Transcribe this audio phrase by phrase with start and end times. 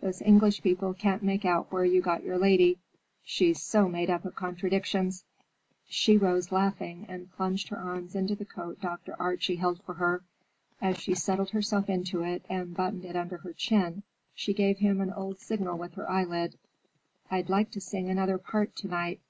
[0.00, 2.78] Those English people can't make out where you got your lady,
[3.24, 5.24] she's so made up of contradictions."
[5.88, 9.16] She rose laughing and plunged her arms into the coat Dr.
[9.18, 10.22] Archie held for her.
[10.80, 15.00] As she settled herself into it and buttoned it under her chin, she gave him
[15.00, 16.56] an old signal with her eyelid.
[17.28, 19.20] "I'd like to sing another part to night.